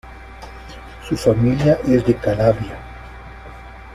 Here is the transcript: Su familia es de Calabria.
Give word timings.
Su 1.07 1.15
familia 1.15 1.77
es 1.87 2.03
de 2.07 2.15
Calabria. 2.15 2.75